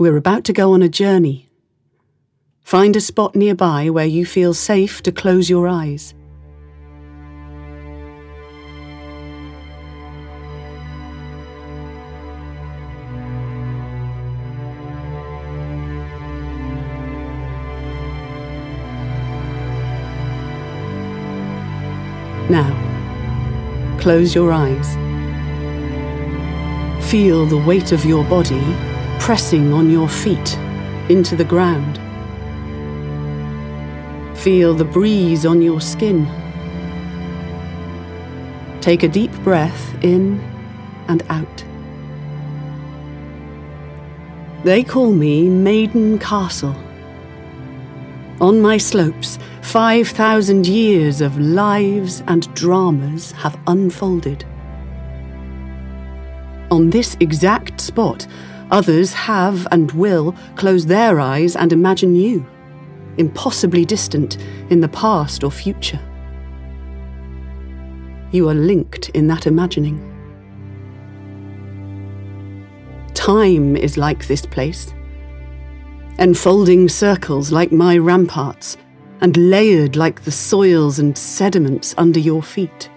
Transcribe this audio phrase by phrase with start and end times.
[0.00, 1.50] We're about to go on a journey.
[2.62, 6.14] Find a spot nearby where you feel safe to close your eyes.
[22.48, 24.94] Now, close your eyes.
[27.10, 28.62] Feel the weight of your body
[29.18, 30.56] pressing on your feet
[31.08, 31.98] into the ground.
[34.38, 36.26] Feel the breeze on your skin.
[38.80, 40.40] Take a deep breath in
[41.08, 41.64] and out.
[44.64, 46.76] They call me Maiden Castle.
[48.40, 54.44] On my slopes, 5,000 years of lives and dramas have unfolded.
[56.70, 58.26] On this exact spot,
[58.70, 62.46] others have and will close their eyes and imagine you,
[63.16, 64.36] impossibly distant
[64.70, 66.00] in the past or future.
[68.30, 70.04] You are linked in that imagining.
[73.14, 74.92] Time is like this place,
[76.18, 78.76] enfolding circles like my ramparts,
[79.20, 82.90] and layered like the soils and sediments under your feet.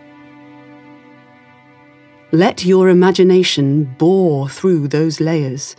[2.33, 5.75] Let your imagination bore through those layers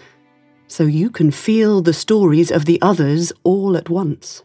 [0.66, 4.42] so you can feel the stories of the others all at once.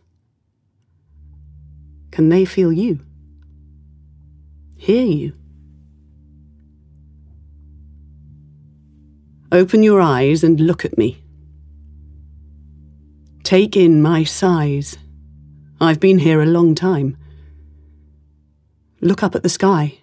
[2.11, 2.99] Can they feel you?
[4.77, 5.33] Hear you?
[9.51, 11.23] Open your eyes and look at me.
[13.43, 14.97] Take in my size.
[15.81, 17.17] I've been here a long time.
[19.01, 19.99] Look up at the sky.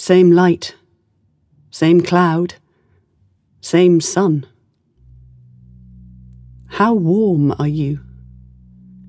[0.00, 0.76] Same light,
[1.70, 2.54] same cloud,
[3.60, 4.46] same sun.
[6.68, 8.00] How warm are you?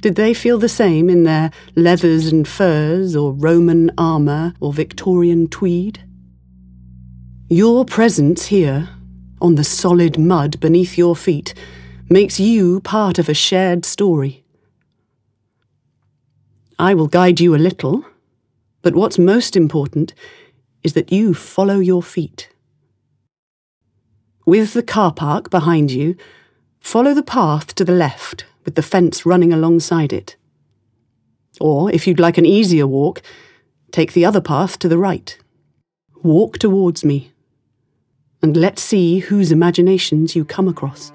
[0.02, 5.48] Did they feel the same in their leathers and furs, or Roman armour, or Victorian
[5.48, 6.04] tweed?
[7.48, 8.90] Your presence here,
[9.40, 11.54] on the solid mud beneath your feet,
[12.10, 14.44] makes you part of a shared story.
[16.78, 18.04] I will guide you a little,
[18.82, 20.14] but what's most important
[20.84, 22.50] is that you follow your feet.
[24.46, 26.16] With the car park behind you,
[26.80, 30.36] follow the path to the left with the fence running alongside it.
[31.60, 33.22] Or, if you'd like an easier walk,
[33.92, 35.38] take the other path to the right.
[36.24, 37.32] Walk towards me,
[38.42, 41.12] and let's see whose imaginations you come across.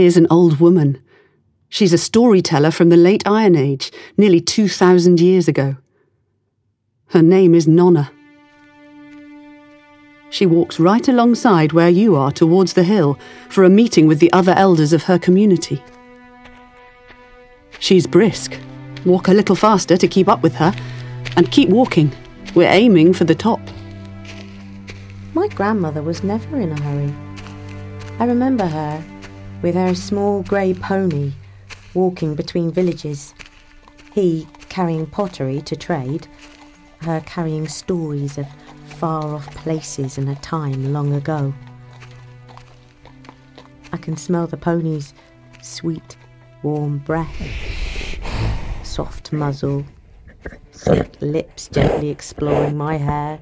[0.00, 0.98] Here's an old woman.
[1.68, 5.76] She's a storyteller from the late Iron Age, nearly 2,000 years ago.
[7.08, 8.10] Her name is Nonna.
[10.30, 13.18] She walks right alongside where you are towards the hill
[13.50, 15.84] for a meeting with the other elders of her community.
[17.78, 18.58] She's brisk.
[19.04, 20.72] Walk a little faster to keep up with her,
[21.36, 22.10] and keep walking.
[22.54, 23.60] We're aiming for the top.
[25.34, 27.12] My grandmother was never in a hurry.
[28.18, 29.04] I remember her
[29.62, 31.32] with her small grey pony
[31.94, 33.34] walking between villages,
[34.12, 36.26] he carrying pottery to trade,
[37.00, 38.46] her carrying stories of
[38.98, 41.52] far off places and a time long ago.
[43.92, 45.14] I can smell the pony's
[45.62, 46.16] Sweet,
[46.62, 47.36] warm breath,
[48.82, 49.84] soft muzzle,
[50.70, 53.38] slick lips gently exploring my hair,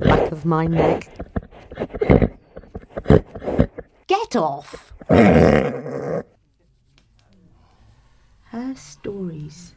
[0.00, 1.08] back of my neck.
[4.08, 4.91] Get off!
[8.50, 9.74] Her stories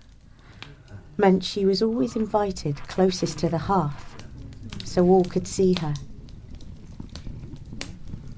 [1.18, 4.24] meant she was always invited closest to the hearth
[4.86, 5.94] so all could see her.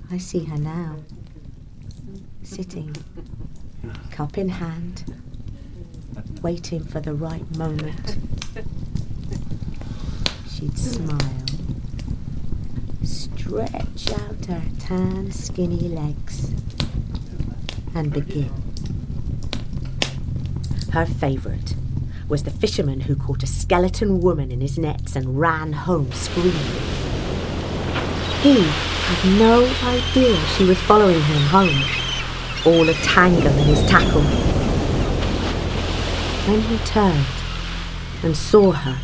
[0.10, 0.98] I see her now,
[2.44, 2.96] sitting,
[4.10, 5.04] cup in hand,
[6.42, 8.18] waiting for the right moment.
[10.50, 11.46] She'd smile,
[13.04, 16.52] stretch out her tan, skinny legs,
[17.98, 18.52] and begin.
[20.92, 21.76] Her favourite
[22.30, 26.54] was the fisherman who caught a skeleton woman in his nets and ran home screaming.
[28.42, 31.84] He had no idea she was following him home,
[32.66, 34.22] all a tangle in his tackle.
[36.52, 37.26] When he turned
[38.24, 38.98] and saw her,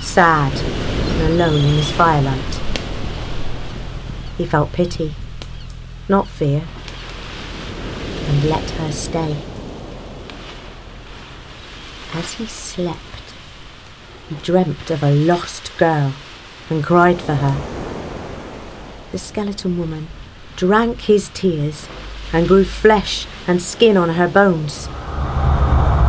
[0.00, 2.60] sad and alone in his firelight,
[4.38, 5.14] he felt pity,
[6.08, 6.62] not fear,
[8.26, 9.36] and let her stay.
[12.12, 13.00] As he slept,
[14.28, 16.12] he dreamt of a lost girl
[16.70, 17.84] and cried for her.
[19.12, 20.08] The skeleton woman
[20.56, 21.88] drank his tears
[22.32, 24.86] and grew flesh and skin on her bones.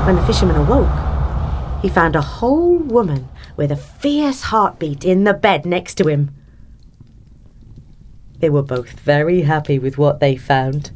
[0.06, 3.28] When the fisherman awoke, he found a whole woman
[3.58, 6.34] with a fierce heartbeat in the bed next to him.
[8.40, 10.92] They were both very happy with what they found,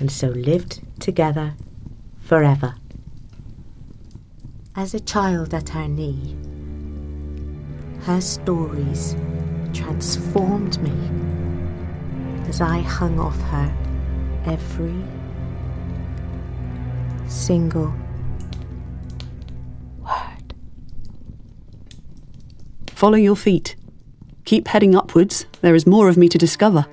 [0.00, 1.54] and so lived together
[2.20, 2.74] forever
[4.76, 6.36] as a child at her knee.
[8.02, 9.16] Her stories
[9.72, 10.92] transformed me
[12.48, 13.76] as I hung off her
[14.46, 14.94] every
[17.26, 17.92] single
[20.00, 20.54] word.
[22.86, 23.74] Follow your feet.
[24.44, 25.46] Keep heading upwards.
[25.60, 26.86] There is more of me to discover.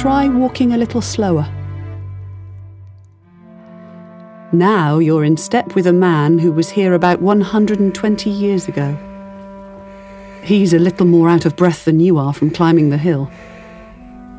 [0.00, 1.46] Try walking a little slower.
[4.50, 8.96] Now you're in step with a man who was here about 120 years ago.
[10.42, 13.30] He's a little more out of breath than you are from climbing the hill.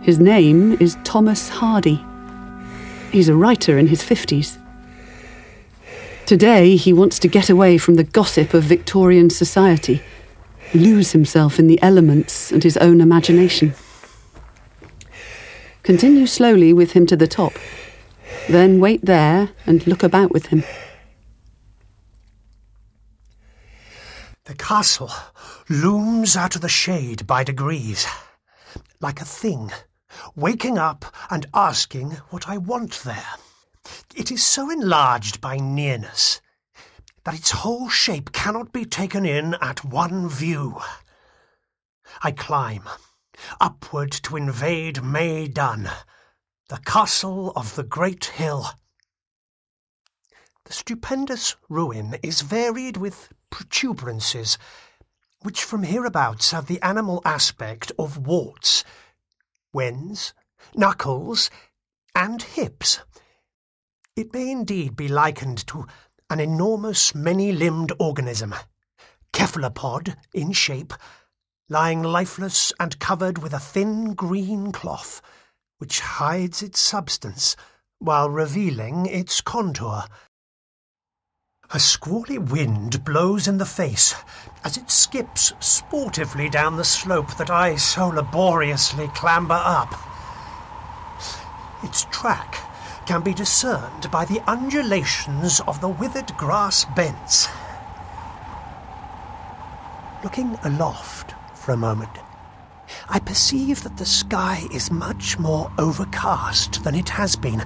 [0.01, 2.03] His name is Thomas Hardy.
[3.11, 4.57] He's a writer in his 50s.
[6.25, 10.01] Today, he wants to get away from the gossip of Victorian society,
[10.73, 13.75] lose himself in the elements and his own imagination.
[15.83, 17.53] Continue slowly with him to the top.
[18.47, 20.63] Then wait there and look about with him.
[24.45, 25.11] The castle
[25.69, 28.05] looms out of the shade by degrees,
[28.99, 29.71] like a thing,
[30.35, 33.35] waking up and asking what I want there.
[34.15, 36.41] It is so enlarged by nearness
[37.23, 40.79] that its whole shape cannot be taken in at one view.
[42.21, 42.83] I climb
[43.59, 45.89] upward to invade Mai-Dun,
[46.69, 48.67] the castle of the great hill.
[50.65, 54.57] The stupendous ruin is varied with protuberances,
[55.41, 58.83] which from hereabouts have the animal aspect of warts,
[59.73, 60.33] wens,
[60.75, 61.49] knuckles,
[62.15, 62.99] and hips.
[64.15, 65.87] It may indeed be likened to
[66.29, 68.53] an enormous many-limbed organism,
[69.33, 70.93] cephalopod in shape,
[71.71, 75.21] lying lifeless and covered with a thin green cloth,
[75.77, 77.55] which hides its substance
[77.97, 80.03] while revealing its contour.
[81.73, 84.13] A squally wind blows in the face
[84.65, 89.93] as it skips sportively down the slope that I so laboriously clamber up.
[91.83, 92.57] Its track
[93.05, 97.47] can be discerned by the undulations of the withered grass bents.
[100.21, 102.09] Looking aloft, for a moment.
[103.07, 107.63] I perceive that the sky is much more overcast than it has been,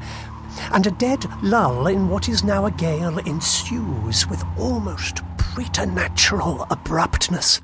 [0.71, 7.61] and a dead lull in what is now a gale ensues with almost preternatural abruptness.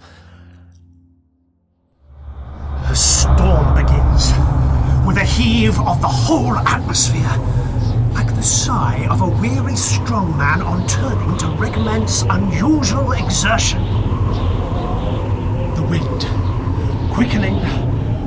[2.88, 4.32] A storm begins,
[5.06, 7.38] with a heave of the whole atmosphere,
[8.14, 14.11] like the sigh of a weary strong man on turning to recommence unusual exertion
[15.92, 16.24] wind,
[17.12, 17.60] quickening,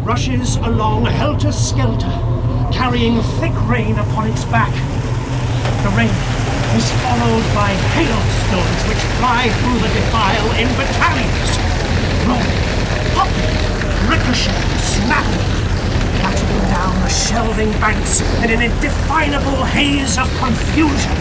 [0.05, 2.13] rushes along helter skelter,
[2.71, 4.75] carrying thick rain upon its back.
[5.81, 6.13] The rain
[6.77, 11.51] is followed by hailstones which fly through the defile in battalions,
[12.29, 12.61] rolling,
[13.17, 13.57] popping,
[14.13, 15.49] ricocheting, snapping,
[16.21, 21.17] clattering down the shelving banks in an indefinable haze of confusion.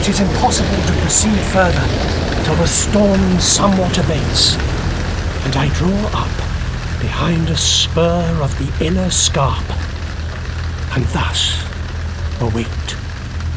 [0.00, 4.54] It is impossible to proceed further till the storm somewhat abates,
[5.46, 6.36] and I draw up
[7.00, 9.68] behind a spur of the inner scarp,
[10.94, 11.60] and thus
[12.40, 12.96] await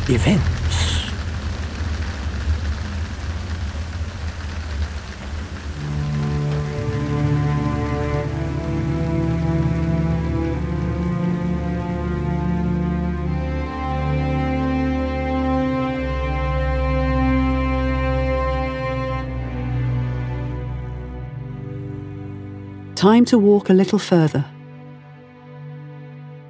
[0.09, 0.58] events.
[22.99, 24.43] Time to walk a little further.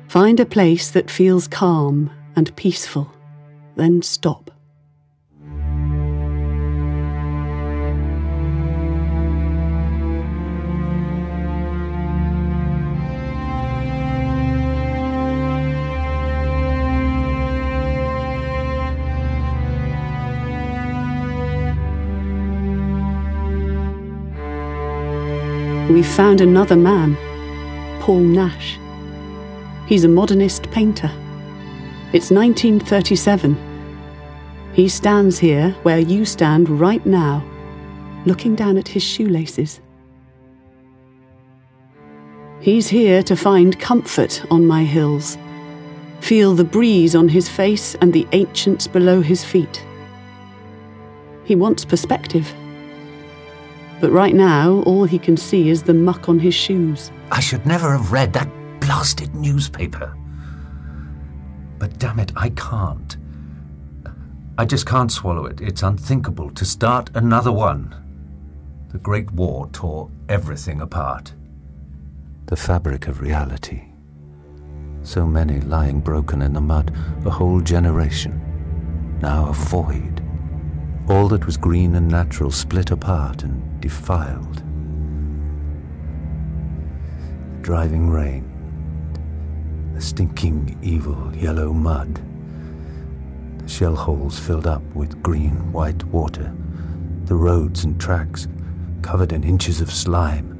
[0.08, 3.14] Find a place that feels calm and peaceful,
[3.76, 4.50] then stop.
[25.90, 27.18] We found another man,
[28.00, 28.78] Paul Nash.
[29.88, 31.12] He's a modernist painter.
[32.14, 33.58] It's 1937.
[34.74, 37.44] He stands here where you stand right now,
[38.28, 39.82] looking down at his shoelaces.
[42.62, 45.40] He's here to find comfort on my hills,
[46.20, 49.84] feel the breeze on his face and the ancients below his feet.
[51.46, 52.54] He wants perspective.
[54.00, 57.12] But right now, all he can see is the muck on his shoes.
[57.32, 60.16] I should never have read that blasted newspaper.
[61.78, 63.18] But damn it, I can't.
[64.58, 65.62] I just can't swallow it.
[65.62, 67.96] It's unthinkable to start another one.
[68.92, 71.34] The Great War tore everything apart.
[72.48, 73.84] The fabric of reality.
[75.04, 76.94] So many lying broken in the mud,
[77.26, 78.42] a whole generation.
[79.22, 80.22] Now a void.
[81.10, 84.64] All that was green and natural split apart and defiled.
[87.52, 88.46] The driving rain,
[89.94, 92.22] the stinking, evil yellow mud,
[93.60, 96.54] the shell holes filled up with green, white water,
[97.26, 98.48] the roads and tracks
[99.02, 100.56] covered in inches of slime,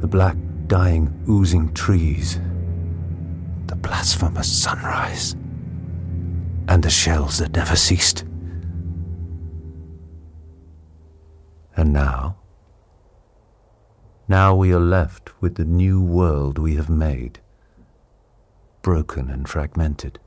[0.00, 2.40] the black, dying, oozing trees,
[3.66, 5.34] the blasphemous sunrise,
[6.68, 8.24] and the shells that never ceased.
[11.78, 12.38] And now?
[14.26, 17.38] Now we are left with the new world we have made,
[18.82, 20.18] broken and fragmented.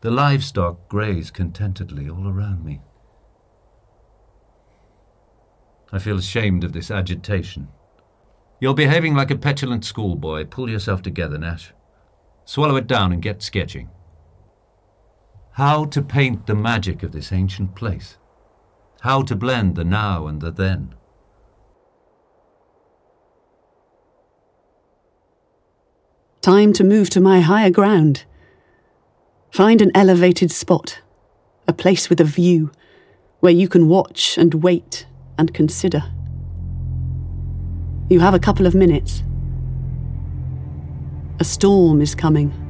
[0.00, 2.80] The livestock graze contentedly all around me.
[5.92, 7.68] I feel ashamed of this agitation.
[8.58, 10.46] You're behaving like a petulant schoolboy.
[10.46, 11.72] Pull yourself together, Nash.
[12.44, 13.88] Swallow it down and get sketching
[15.54, 18.16] how to paint the magic of this ancient place,
[19.02, 20.92] how to blend the now and the then.
[26.40, 28.24] Time to move to my higher ground.
[29.52, 31.00] Find an elevated spot,
[31.68, 32.72] a place with a view,
[33.38, 35.06] where you can watch and wait
[35.38, 36.02] and consider.
[38.10, 39.22] You have a couple of minutes.
[41.38, 42.63] A storm is coming.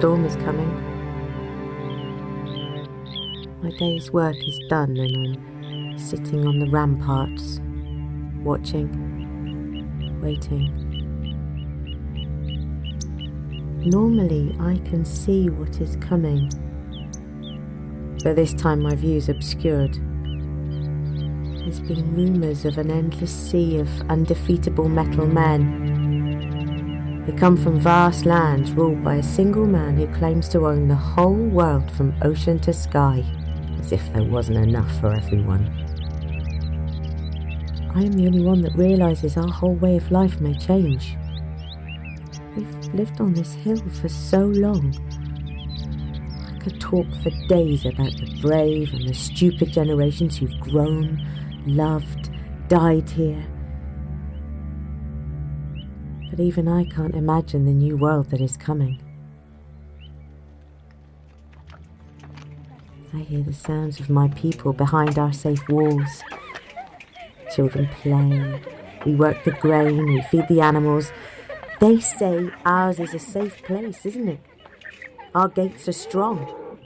[0.00, 0.70] Storm is coming.
[3.62, 7.60] My day's work is done and I'm sitting on the ramparts,
[8.42, 8.88] watching,
[10.22, 10.72] waiting.
[13.84, 16.48] Normally I can see what is coming,
[18.24, 19.92] but this time my view's obscured.
[21.58, 25.99] There's been rumours of an endless sea of undefeatable metal men.
[27.30, 30.96] They come from vast lands ruled by a single man who claims to own the
[30.96, 33.24] whole world from ocean to sky,
[33.78, 35.64] as if there wasn't enough for everyone.
[37.94, 41.16] I am the only one that realises our whole way of life may change.
[42.56, 44.92] We've lived on this hill for so long.
[46.48, 51.24] I could talk for days about the brave and the stupid generations who've grown,
[51.64, 52.28] loved,
[52.66, 53.46] died here.
[56.30, 59.00] But even I can't imagine the new world that is coming.
[63.12, 66.22] I hear the sounds of my people behind our safe walls.
[67.54, 68.62] Children play,
[69.04, 71.10] we work the grain, we feed the animals.
[71.80, 74.40] They say ours is a safe place, isn't it?
[75.34, 76.78] Our gates are strong.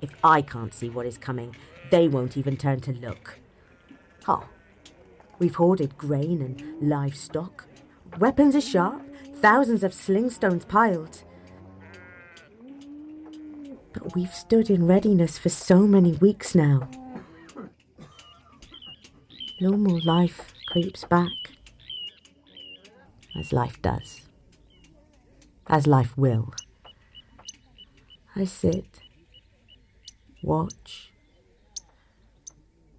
[0.00, 1.54] If I can't see what is coming,
[1.90, 3.38] they won't even turn to look.
[4.26, 4.44] Oh,
[5.38, 7.66] we've hoarded grain and livestock.
[8.18, 9.02] Weapons are sharp,
[9.36, 11.22] thousands of sling stones piled.
[13.92, 16.88] But we've stood in readiness for so many weeks now.
[19.60, 21.32] Normal life creeps back.
[23.38, 24.22] As life does.
[25.66, 26.52] As life will.
[28.36, 29.00] I sit,
[30.42, 31.10] watch,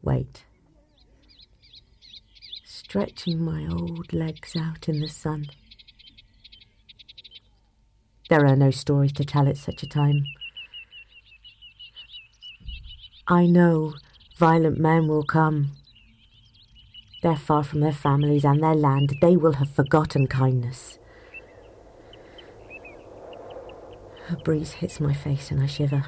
[0.01, 0.43] wait,
[2.89, 5.45] stretching my old legs out in the sun.
[8.31, 10.23] There are no stories to tell at such a time.
[13.27, 13.93] I know
[14.39, 15.77] violent men will come.
[17.21, 19.17] They're far from their families and their land.
[19.21, 20.97] They will have forgotten kindness.
[24.31, 26.05] A breeze hits my face and I shiver.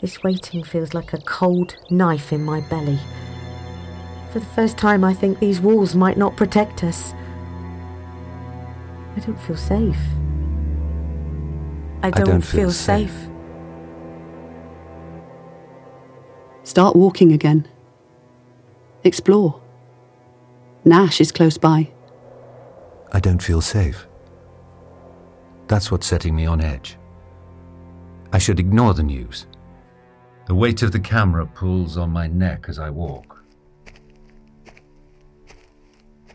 [0.00, 2.98] This waiting feels like a cold knife in my belly.
[4.30, 7.14] For the first time, I think these walls might not protect us.
[9.16, 9.98] I don't feel safe.
[12.02, 13.10] I don't, don't feel, feel safe.
[13.10, 13.30] safe.
[16.62, 17.66] Start walking again.
[19.02, 19.60] Explore.
[20.84, 21.90] Nash is close by.
[23.10, 24.06] I don't feel safe.
[25.66, 26.98] That's what's setting me on edge.
[28.32, 29.46] I should ignore the news.
[30.46, 33.37] The weight of the camera pulls on my neck as I walk.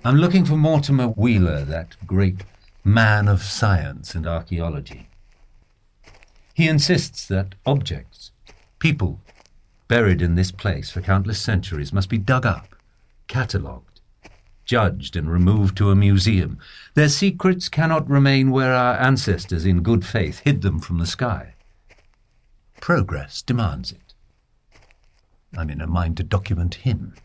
[0.06, 2.44] I'm looking for Mortimer Wheeler, that great
[2.84, 5.08] man of science and archaeology.
[6.54, 8.32] He insists that objects,
[8.80, 9.22] people,
[9.88, 12.76] buried in this place for countless centuries must be dug up,
[13.30, 14.02] catalogued,
[14.66, 16.58] judged, and removed to a museum.
[16.96, 21.54] Their secrets cannot remain where our ancestors, in good faith, hid them from the sky.
[22.82, 24.14] Progress demands it.
[25.58, 27.16] I'm in a mind to document him.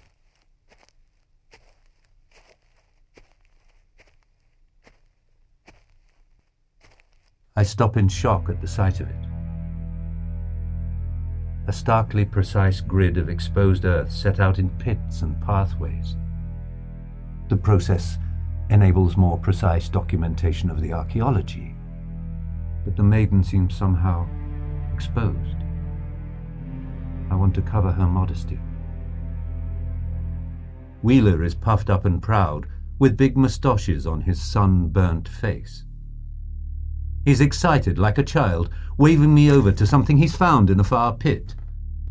[7.59, 9.27] I stop in shock at the sight of it.
[11.67, 16.15] A starkly precise grid of exposed earth set out in pits and pathways.
[17.49, 18.17] The process
[18.71, 21.75] enables more precise documentation of the archaeology,
[22.85, 24.29] but the maiden seems somehow
[24.95, 25.57] exposed.
[27.29, 28.61] I want to cover her modesty.
[31.03, 32.69] Wheeler is puffed up and proud,
[33.01, 35.83] with big moustaches on his sun-burnt face.
[37.25, 41.15] He's excited like a child, waving me over to something he's found in a far
[41.15, 41.55] pit.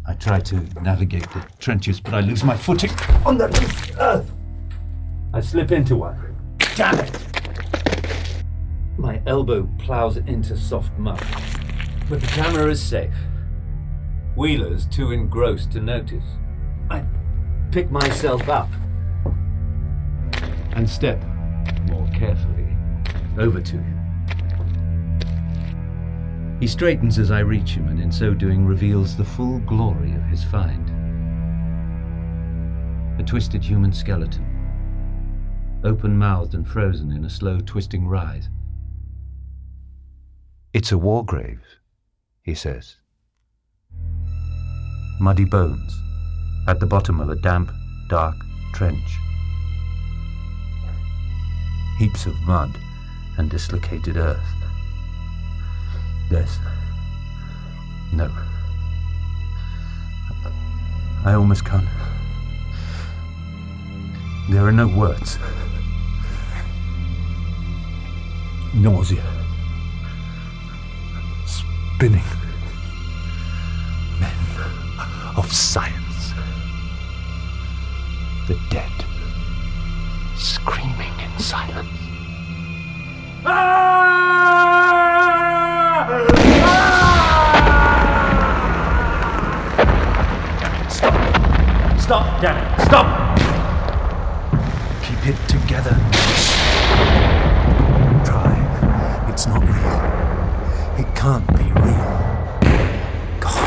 [0.06, 2.91] I try to navigate the trenches, but I lose my footing
[3.26, 4.32] on the earth.
[5.34, 6.36] I slip into one.
[6.76, 7.28] Damn it!
[8.98, 11.24] My elbow plows into soft mud,
[12.10, 13.13] but the camera is safe.
[14.36, 16.24] Wheeler's too engrossed to notice.
[16.89, 17.04] I
[17.72, 18.70] pick myself up
[20.72, 21.22] and step
[21.89, 22.67] more carefully
[23.38, 23.97] over to him.
[26.60, 30.24] He straightens as I reach him, and in so doing reveals the full glory of
[30.24, 30.89] his find.
[33.20, 34.46] A twisted human skeleton,
[35.84, 38.48] open mouthed and frozen in a slow twisting writhe.
[40.74, 41.62] It's a war grave,
[42.41, 42.98] he says.
[45.20, 46.00] Muddy bones
[46.67, 47.72] at the bottom of a damp,
[48.10, 48.36] dark
[48.74, 49.17] trench.
[51.98, 52.78] Heaps of mud
[53.38, 54.57] and dislocated earth.
[56.30, 56.60] Yes.
[58.12, 58.30] No.
[61.26, 61.88] I almost can't.
[64.50, 65.38] There are no words.
[68.74, 69.24] Nausea.
[71.46, 72.24] Spinning.
[74.20, 74.36] Men
[75.38, 76.34] of science.
[78.48, 78.92] The dead.
[80.36, 81.88] Screaming in silence.
[83.42, 83.87] Stop!
[92.08, 92.86] Stop, damn it!
[92.86, 93.38] Stop!
[95.04, 95.91] Keep it together.
[98.24, 99.28] Try.
[99.28, 101.06] It's not real.
[101.06, 102.08] It can't be real.
[103.41, 103.60] God,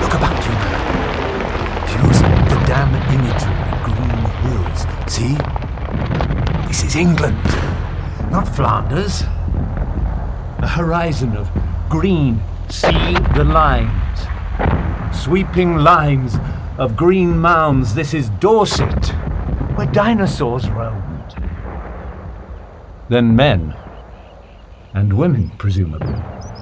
[0.00, 2.06] look about you now.
[2.06, 4.86] Use the damn imagery of green hills.
[5.12, 5.34] See?
[6.68, 7.42] This is England,
[8.30, 9.22] not Flanders.
[10.58, 11.50] A horizon of
[11.88, 12.40] green.
[12.68, 14.20] See the lines.
[15.12, 16.38] Sweeping lines
[16.78, 17.92] of green mounds.
[17.94, 19.06] This is Dorset,
[19.74, 21.34] where dinosaurs roamed.
[23.08, 23.74] Then men.
[24.94, 26.14] And women, presumably,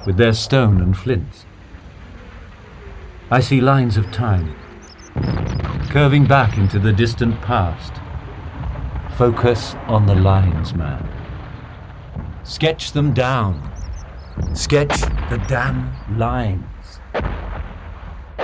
[0.05, 1.45] with their stone and flints.
[3.29, 4.55] I see lines of time,
[5.89, 7.93] curving back into the distant past.
[9.17, 11.07] Focus on the lines, man.
[12.43, 13.71] Sketch them down.
[14.53, 16.63] Sketch the damn lines.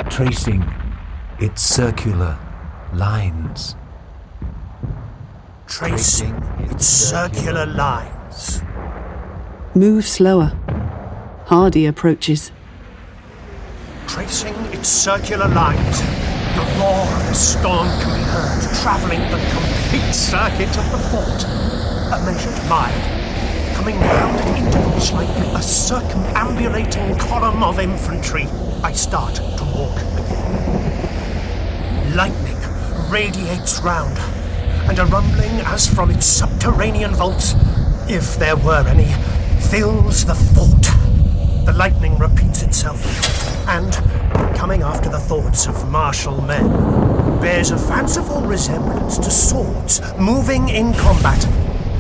[0.10, 0.64] Tracing
[1.44, 2.40] its circular
[2.94, 3.76] lines.
[5.68, 8.62] Tracing its circular lines.
[9.76, 10.54] Move slower.
[11.48, 12.54] Hardy approaches.
[14.08, 16.00] Tracing its circular lines.
[16.56, 21.44] The roar of the storm can be heard, travelling the complete circuit of the fort.
[22.14, 28.46] A measured mile, coming round at intervals like a circumambulating column of infantry.
[28.82, 30.83] I start to walk again.
[32.16, 32.58] Lightning
[33.10, 34.16] radiates round,
[34.88, 37.56] and a rumbling as from its subterranean vaults,
[38.08, 39.12] if there were any,
[39.70, 40.84] fills the fort.
[41.66, 43.04] The lightning repeats itself,
[43.68, 43.94] and,
[44.56, 46.70] coming after the thoughts of martial men,
[47.42, 51.42] bears a fanciful resemblance to swords moving in combat.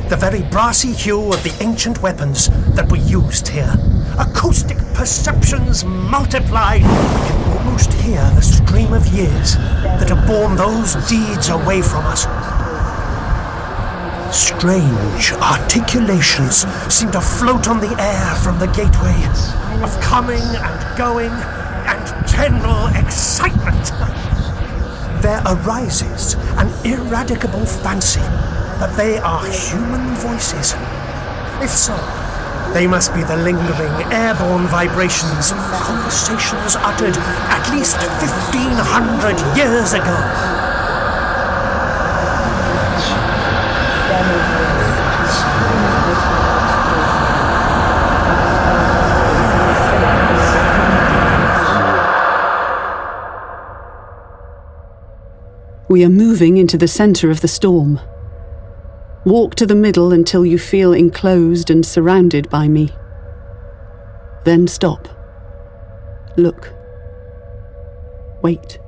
[0.09, 3.73] The very brassy hue of the ancient weapons that were used here.
[4.19, 6.83] Acoustic perceptions multiplied.
[7.73, 12.21] Almost hear the stream of years that have borne those deeds away from us.
[14.29, 19.17] Strange articulations seem to float on the air from the gateway
[19.81, 21.33] of coming and going
[21.89, 23.89] and general excitement.
[25.23, 28.19] There arises an ineradicable fancy
[28.77, 30.75] that they are human voices.
[31.59, 31.97] If so,
[32.73, 40.63] they must be the lingering airborne vibrations of conversations uttered at least 1500 years ago.
[55.89, 57.99] We are moving into the centre of the storm.
[59.25, 62.89] Walk to the middle until you feel enclosed and surrounded by me.
[64.43, 65.07] Then stop.
[66.35, 66.73] Look.
[68.41, 68.79] Wait.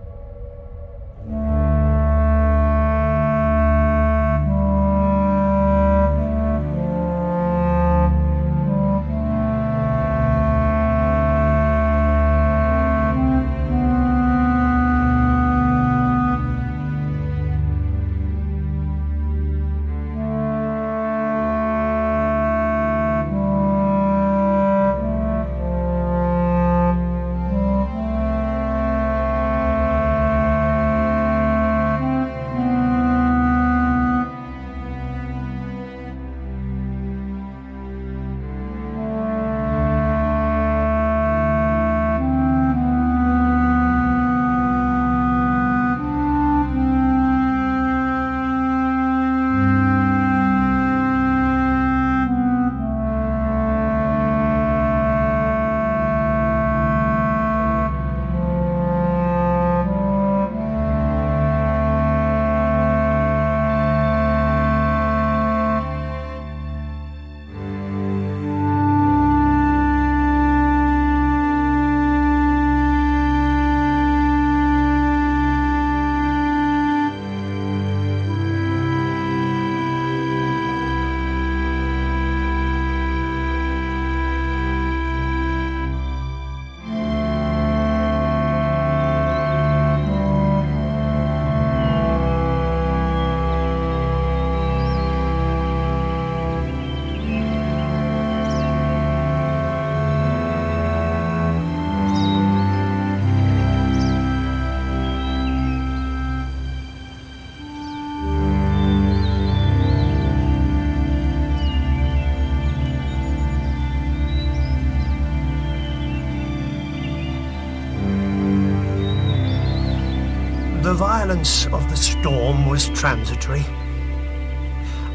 [121.25, 123.65] Violence of the storm was transitory,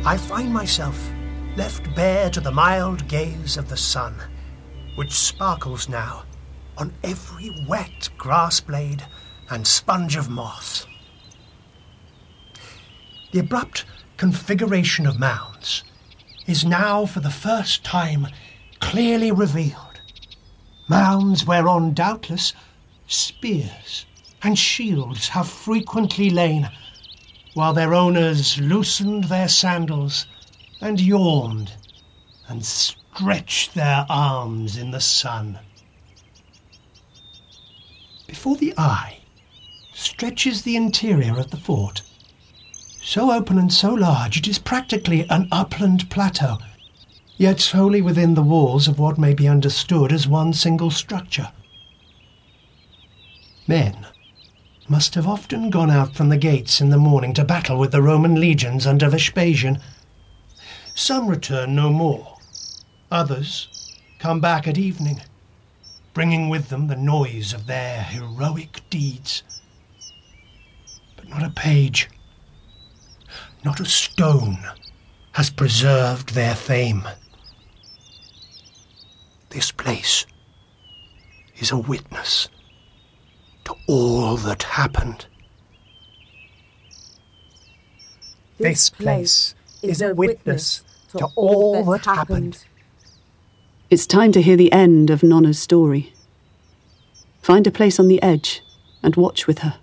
[0.05, 1.09] I find myself
[1.57, 4.17] left bare to the mild gaze of the sun,
[4.97, 6.25] which sparkles now
[6.77, 9.05] on every wet grass blade
[9.51, 10.85] and sponge of moss.
[13.31, 13.85] The abrupt
[14.17, 15.85] configuration of mounds
[16.49, 18.27] is now for the first time
[18.81, 20.01] clearly revealed.
[20.89, 22.53] Mounds whereon doubtless
[23.07, 24.07] spears
[24.43, 26.71] and shields have frequently lain,
[27.55, 30.27] while their owners loosened their sandals
[30.81, 31.73] and yawned
[32.49, 35.59] and stretched their arms in the sun.
[38.27, 39.19] Before the eye
[39.93, 42.03] stretches the interior of the fort,
[43.03, 46.59] so open and so large it is practically an upland plateau,
[47.37, 51.51] yet wholly within the walls of what may be understood as one single structure.
[53.67, 54.07] Men
[54.91, 58.03] must have often gone out from the gates in the morning to battle with the
[58.03, 59.79] Roman legions under Vespasian.
[60.97, 62.39] Some return no more.
[63.09, 65.21] Others come back at evening,
[66.13, 69.45] bringing with them the noise of their heroic deeds.
[71.15, 72.11] But not a page,
[73.65, 74.59] not a stone
[75.35, 77.07] has preserved their fame.
[79.51, 80.27] This place
[81.59, 82.49] is a witness
[83.87, 85.27] all that happened.
[88.59, 90.85] This place is a witness
[91.17, 92.65] to all that happened.
[93.89, 96.13] It's time to hear the end of Nonna's story.
[97.43, 98.63] Find a place on the edge
[99.03, 99.79] and watch with her.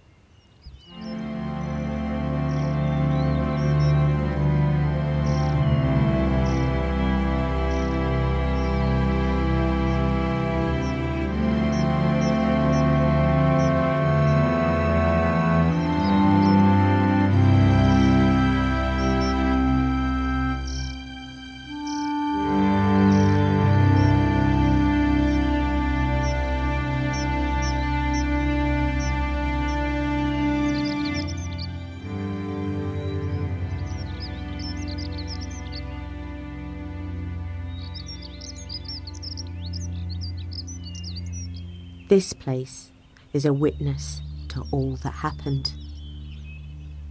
[42.08, 42.94] This place
[43.34, 45.74] is a witness to all that happened.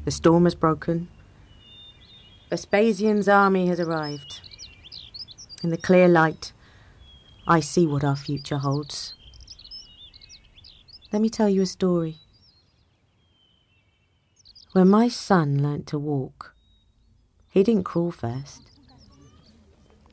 [0.07, 1.09] The storm has broken.
[2.49, 4.41] Vespasian's army has arrived.
[5.63, 6.55] In the clear light,
[7.47, 9.13] I see what our future holds.
[11.13, 12.17] Let me tell you a story.
[14.73, 16.55] When my son learnt to walk,
[17.51, 18.63] he didn't crawl first.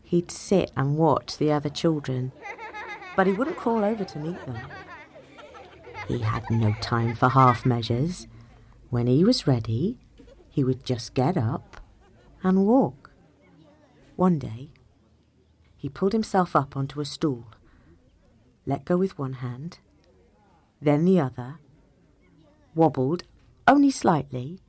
[0.03, 2.33] He'd sit and watch the other children
[3.15, 4.57] but he wouldn't crawl over to meet them.
[6.07, 8.27] He had no time for half measures.
[8.89, 9.97] When he was ready,
[10.49, 11.81] he would just get up
[12.43, 13.11] and walk.
[14.15, 14.69] One day,
[15.75, 17.47] he pulled himself up onto a stool,
[18.65, 19.79] let go with one hand,
[20.81, 21.59] then the other,
[22.75, 23.23] wobbled
[23.67, 24.59] only slightly,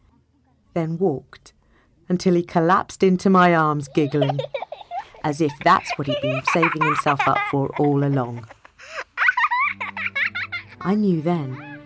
[0.73, 1.53] then walked
[2.09, 4.39] until he collapsed into my arms giggling
[5.25, 8.47] as if that's what he'd been saving himself up for all along.
[10.83, 11.81] I knew then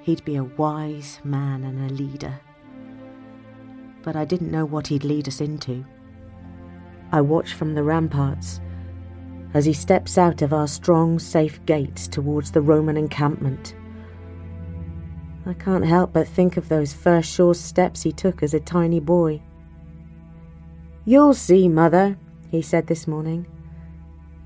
[0.00, 2.40] he'd be a wise man and a leader.
[4.02, 5.84] But I didn't know what he'd lead us into.
[7.12, 8.60] I watched from the ramparts
[9.52, 13.74] as he steps out of our strong, safe gates towards the Roman encampment.
[15.44, 19.00] I can't help but think of those first sure steps he took as a tiny
[19.00, 19.42] boy.
[21.04, 22.16] You'll see, Mother,
[22.50, 23.46] he said this morning.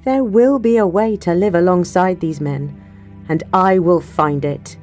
[0.04, 2.80] There will be a way to live alongside these men,
[3.28, 4.76] and I will find it.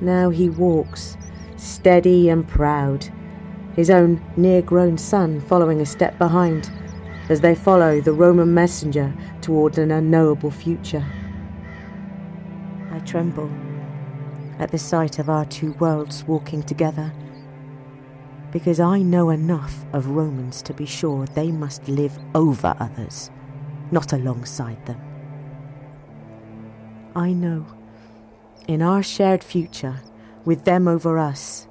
[0.00, 1.16] Now he walks,
[1.56, 3.08] steady and proud,
[3.76, 6.70] his own near grown son following a step behind,
[7.28, 11.04] as they follow the Roman messenger toward an unknowable future.
[12.90, 13.50] I tremble
[14.58, 17.12] at the sight of our two worlds walking together
[18.52, 23.30] because I know enough of Romans to be sure they must live over others,
[23.90, 25.00] not alongside them.
[27.14, 27.66] I know
[28.70, 30.00] in our shared future,
[30.44, 31.66] with them over us,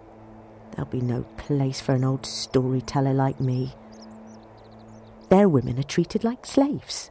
[0.71, 3.73] there'll be no place for an old storyteller like me.
[5.29, 7.09] Their women are treated like slaves,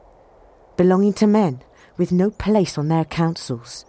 [0.77, 1.63] belonging to men
[1.97, 3.87] with no place on their councils.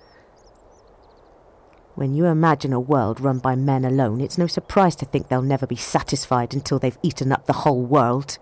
[1.99, 5.41] When you imagine a world run by men alone, it's no surprise to think they'll
[5.41, 8.37] never be satisfied until they've eaten up the whole world.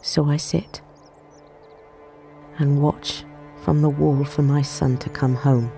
[0.00, 0.80] So I sit
[2.58, 3.24] and watch
[3.62, 5.70] from the wall for my son to come home.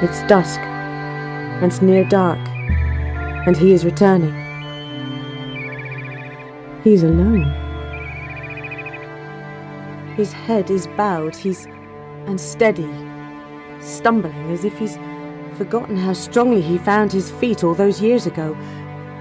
[0.00, 2.38] It's dusk, and near dark,
[3.48, 4.32] and he is returning.
[6.84, 7.65] He's alone.
[10.16, 11.66] His head is bowed, he's
[12.26, 12.88] unsteady,
[13.80, 14.98] stumbling as if he's
[15.58, 18.56] forgotten how strongly he found his feet all those years ago.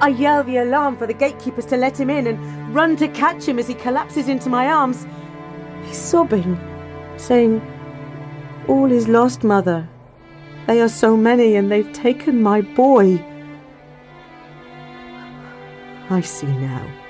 [0.01, 3.45] I yell the alarm for the gatekeepers to let him in and run to catch
[3.45, 5.05] him as he collapses into my arms.
[5.83, 6.57] He's sobbing,
[7.17, 7.61] saying,
[8.69, 9.89] All is lost, mother.
[10.67, 13.23] They are so many and they've taken my boy.
[16.09, 17.04] I see now.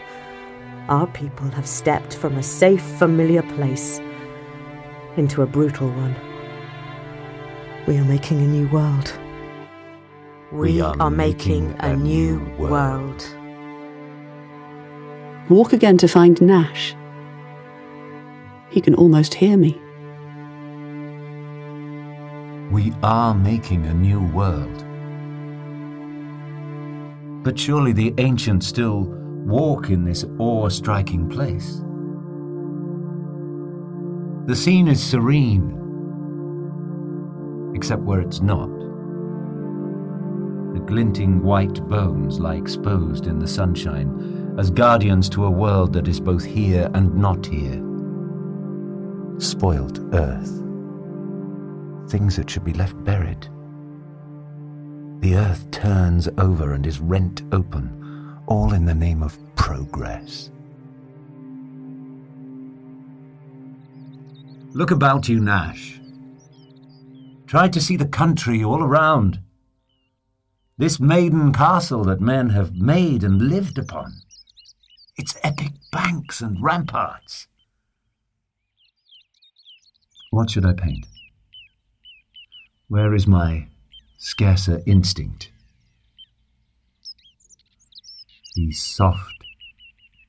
[0.87, 3.99] Our people have stepped from a safe, familiar place
[5.17, 6.15] into a brutal one.
[7.87, 9.11] We are making a new world.
[10.51, 13.25] We, are, making, a new world.
[15.49, 16.95] Walk again to find Nash.
[18.69, 19.81] He can almost hear me.
[22.71, 24.85] We are making a new world.
[27.43, 31.81] But surely the ancients still walk in this awe striking place.
[34.47, 35.71] The scene is serene,
[37.75, 38.69] except where it's not.
[40.73, 46.07] The glinting white bones lie exposed in the sunshine as guardians to a world that
[46.07, 47.81] is both here and not here.
[49.37, 50.61] Spoilt earth.
[52.09, 53.47] Things that should be left buried.
[55.21, 58.04] The earth turns over and is rent open,
[58.47, 60.49] all in the name of progress.
[64.73, 66.01] Look about you, Nash.
[67.47, 69.39] Try to see the country all around.
[70.77, 74.11] This maiden castle that men have made and lived upon.
[75.17, 77.47] Its epic banks and ramparts.
[80.31, 81.05] What should I paint?
[82.89, 83.67] Where is my
[84.17, 85.51] scarcer instinct?
[88.55, 89.43] These soft,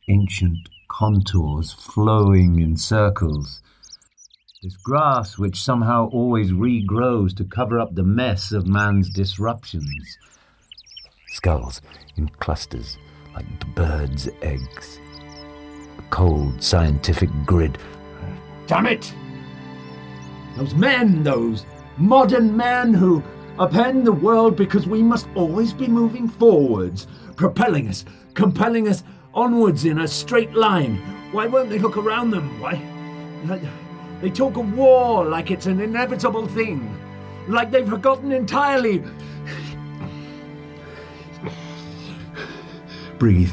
[0.08, 3.62] ancient contours flowing in circles.
[4.64, 10.18] This grass which somehow always regrows to cover up the mess of man's disruptions.
[11.28, 11.80] Skulls
[12.16, 12.98] in clusters
[13.32, 14.98] like birds' eggs.
[15.96, 17.78] A cold scientific grid.
[18.66, 19.14] Damn it!
[20.56, 21.64] Those men, those
[21.96, 23.22] modern men who
[23.56, 27.06] upend the world because we must always be moving forwards,
[27.36, 30.96] propelling us, compelling us onwards in a straight line.
[31.32, 32.60] Why won't they look around them?
[32.60, 32.80] Why?
[34.20, 36.96] They talk of war like it's an inevitable thing,
[37.48, 39.04] like they've forgotten entirely.
[43.18, 43.52] Breathe.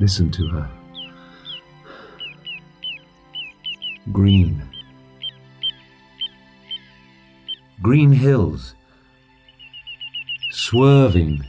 [0.00, 0.70] Listen to her.
[4.12, 4.62] Green.
[7.80, 8.74] Green hills.
[10.56, 11.44] Swerving.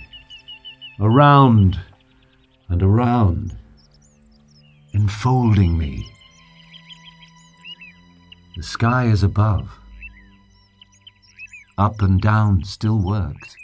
[1.00, 1.80] Around
[2.70, 3.56] and around.
[4.96, 6.12] Enfolding me.
[8.58, 9.80] The sky is above.
[11.78, 13.56] Up and down still works.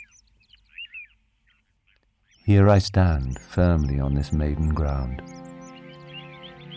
[2.46, 5.24] Here I stand firmly on this maiden ground,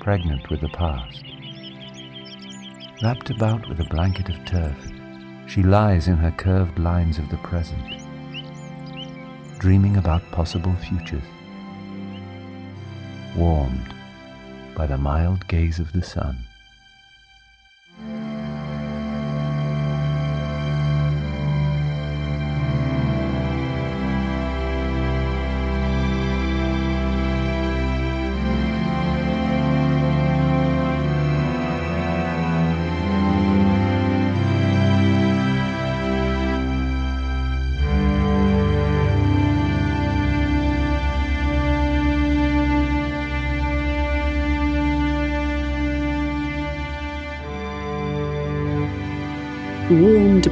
[0.01, 1.23] pregnant with the past.
[3.03, 4.79] Wrapped about with a blanket of turf,
[5.47, 8.04] she lies in her curved lines of the present,
[9.65, 11.25] dreaming about possible futures,
[13.35, 13.95] warmed
[14.77, 16.37] by the mild gaze of the sun.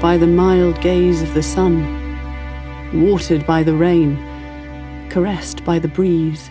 [0.02, 1.80] By the mild gaze of the sun,
[2.92, 4.18] watered by the rain,
[5.08, 6.50] caressed by the breeze.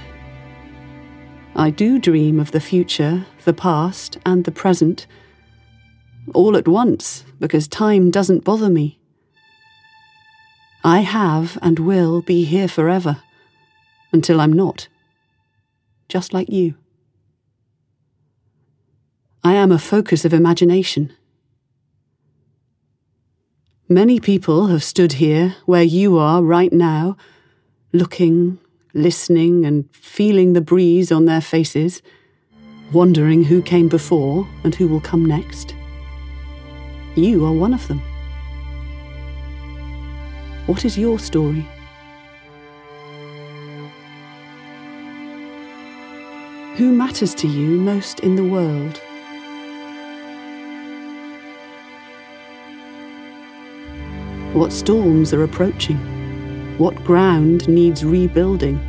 [1.57, 5.05] I do dream of the future, the past, and the present,
[6.33, 9.01] all at once, because time doesn't bother me.
[10.85, 13.21] I have and will be here forever,
[14.13, 14.87] until I'm not,
[16.07, 16.75] just like you.
[19.43, 21.11] I am a focus of imagination
[23.91, 27.17] Many people have stood here where you are right now,
[27.91, 28.57] looking,
[28.93, 32.01] listening, and feeling the breeze on their faces,
[32.93, 35.75] wondering who came before and who will come next.
[37.15, 38.01] You are one of them.
[40.67, 41.67] What is your story?
[46.77, 49.01] Who matters to you most in the world?
[54.53, 55.97] What storms are approaching?
[56.77, 58.79] What ground needs rebuilding?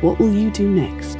[0.00, 1.18] What will you do next?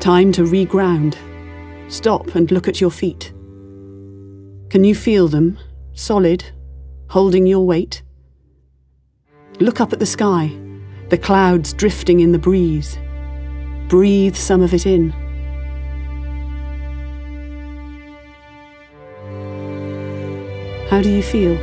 [0.00, 1.16] Time to reground.
[1.90, 3.32] Stop and look at your feet.
[4.70, 5.58] Can you feel them,
[5.94, 6.44] solid,
[7.08, 8.04] holding your weight?
[9.62, 10.50] Look up at the sky,
[11.08, 12.98] the clouds drifting in the breeze.
[13.86, 15.10] Breathe some of it in.
[20.90, 21.56] How do you feel?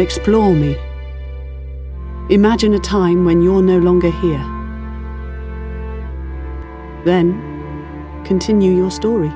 [0.00, 0.74] Explore me.
[2.30, 4.42] Imagine a time when you're no longer here.
[7.04, 9.30] Then, continue your story.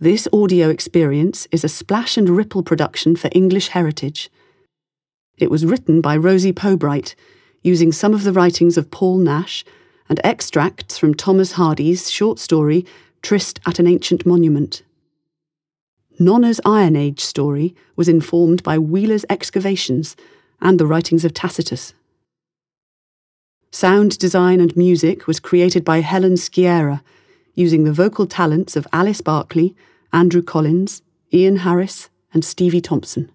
[0.00, 4.30] This audio experience is a splash and ripple production for English Heritage.
[5.38, 7.16] It was written by Rosie Pobright,
[7.64, 9.64] using some of the writings of Paul Nash
[10.08, 12.86] and extracts from Thomas Hardy's short story
[13.22, 14.84] Tryst at an Ancient Monument.
[16.20, 20.14] Nonna's Iron Age story was informed by Wheeler's excavations
[20.60, 21.92] and the writings of Tacitus.
[23.72, 27.02] Sound design and music was created by Helen Sciera
[27.56, 29.74] using the vocal talents of Alice Barkley,
[30.12, 31.02] Andrew Collins,
[31.32, 33.30] Ian Harris, and Stevie Thompson.